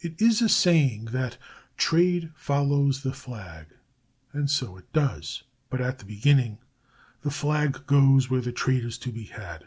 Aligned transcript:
It 0.00 0.22
is 0.22 0.40
a 0.40 0.48
saying 0.48 1.08
that 1.12 1.36
"trade 1.76 2.30
follows 2.34 3.02
the 3.02 3.12
flag," 3.12 3.66
and 4.32 4.48
so 4.50 4.78
it 4.78 4.90
does; 4.94 5.42
but 5.68 5.78
at 5.78 5.98
the 5.98 6.06
beginning 6.06 6.56
the 7.20 7.30
flag 7.30 7.84
goes 7.86 8.30
were 8.30 8.40
the 8.40 8.50
trade 8.50 8.86
is 8.86 8.96
to 8.96 9.12
be 9.12 9.24
had. 9.24 9.66